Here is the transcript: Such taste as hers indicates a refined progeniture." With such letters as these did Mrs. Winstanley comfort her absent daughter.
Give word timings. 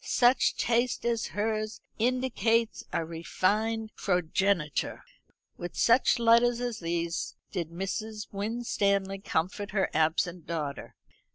Such 0.03 0.55
taste 0.57 1.05
as 1.05 1.27
hers 1.27 1.79
indicates 1.99 2.83
a 2.91 3.05
refined 3.05 3.91
progeniture." 3.95 5.03
With 5.57 5.75
such 5.77 6.17
letters 6.17 6.59
as 6.59 6.79
these 6.79 7.35
did 7.51 7.69
Mrs. 7.69 8.25
Winstanley 8.31 9.19
comfort 9.19 9.69
her 9.73 9.91
absent 9.93 10.47
daughter. 10.47 10.95